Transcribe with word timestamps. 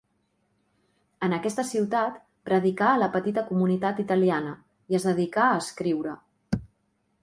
En 1.27 1.35
aquesta 1.37 1.65
ciutat 1.73 2.17
predicà 2.51 2.89
a 2.93 2.97
la 3.03 3.11
petita 3.19 3.47
comunitat 3.53 4.03
italiana 4.09 4.59
i 4.95 5.01
es 5.01 5.11
dedicà 5.13 5.49
a 5.53 5.65
escriure. 5.67 6.21